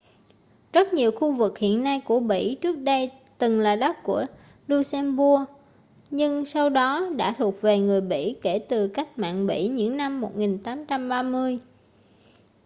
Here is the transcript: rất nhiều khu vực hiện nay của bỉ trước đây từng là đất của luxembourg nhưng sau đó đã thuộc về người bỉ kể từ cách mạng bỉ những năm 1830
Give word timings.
rất 0.73 0.93
nhiều 0.93 1.11
khu 1.11 1.31
vực 1.31 1.57
hiện 1.57 1.83
nay 1.83 2.01
của 2.05 2.19
bỉ 2.19 2.55
trước 2.55 2.77
đây 2.79 3.11
từng 3.37 3.59
là 3.59 3.75
đất 3.75 3.95
của 4.03 4.25
luxembourg 4.67 5.43
nhưng 6.11 6.45
sau 6.45 6.69
đó 6.69 7.09
đã 7.15 7.33
thuộc 7.37 7.61
về 7.61 7.77
người 7.79 8.01
bỉ 8.01 8.35
kể 8.43 8.59
từ 8.69 8.87
cách 8.87 9.17
mạng 9.19 9.47
bỉ 9.47 9.67
những 9.67 9.97
năm 9.97 10.21
1830 10.21 11.59